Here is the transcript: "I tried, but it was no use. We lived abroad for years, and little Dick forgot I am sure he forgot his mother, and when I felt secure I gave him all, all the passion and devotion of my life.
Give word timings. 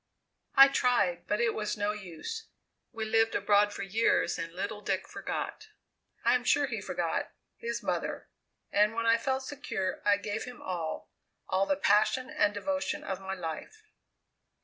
"I 0.55 0.67
tried, 0.67 1.27
but 1.27 1.39
it 1.39 1.53
was 1.53 1.77
no 1.77 1.91
use. 1.91 2.47
We 2.91 3.05
lived 3.05 3.35
abroad 3.35 3.71
for 3.71 3.83
years, 3.83 4.39
and 4.39 4.51
little 4.51 4.81
Dick 4.81 5.07
forgot 5.07 5.67
I 6.25 6.33
am 6.33 6.43
sure 6.43 6.65
he 6.65 6.81
forgot 6.81 7.31
his 7.55 7.83
mother, 7.83 8.27
and 8.71 8.95
when 8.95 9.05
I 9.05 9.19
felt 9.19 9.43
secure 9.43 10.01
I 10.03 10.17
gave 10.17 10.45
him 10.45 10.59
all, 10.59 11.11
all 11.47 11.67
the 11.67 11.75
passion 11.77 12.31
and 12.31 12.51
devotion 12.51 13.03
of 13.03 13.21
my 13.21 13.35
life. 13.35 13.83